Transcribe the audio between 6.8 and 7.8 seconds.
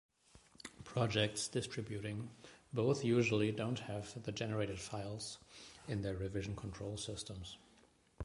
systems.